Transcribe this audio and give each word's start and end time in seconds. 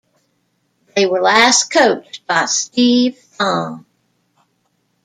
They 0.95 1.05
were 1.05 1.21
last 1.21 1.69
coached 1.71 2.25
by 2.25 2.45
Steve 2.45 3.19
Thonn. 3.39 3.85